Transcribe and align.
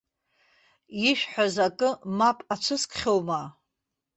Ишәҳәаз 1.09 1.55
акы 1.67 1.89
мап 2.17 2.39
ацәыскхьоума? 2.53 3.41